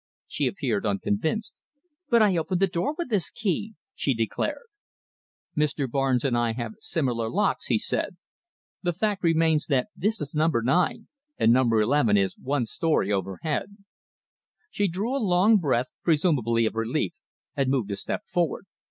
[0.25, 1.61] She appeared unconvinced.
[2.09, 4.65] "But I opened the door with this key," she declared.
[5.55, 5.87] "Mr.
[5.87, 8.17] Barnes and I have similar locks," he said.
[8.81, 13.77] "The fact remains that this is number 9, and number 11 is one story overhead."
[14.71, 17.13] She drew a long breath, presumably of relief,
[17.55, 18.65] and moved a step forward.